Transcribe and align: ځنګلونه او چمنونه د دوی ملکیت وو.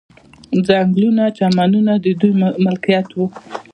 ځنګلونه 0.67 1.23
او 1.29 1.33
چمنونه 1.37 1.93
د 2.03 2.05
دوی 2.19 2.31
ملکیت 2.65 3.07
وو. 3.13 3.25